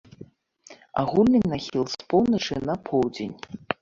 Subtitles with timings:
[1.01, 3.37] Агульны нахіл з поўначы на поўдзень.